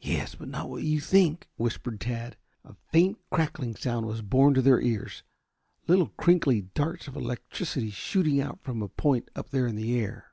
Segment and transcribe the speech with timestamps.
[0.00, 2.38] "Yes, but not what you think," whispered Tad.
[2.64, 5.24] A faint crackling sound was borne to their ears,
[5.86, 10.32] little crinkly darts of electricity shooting out from a point up there in the air.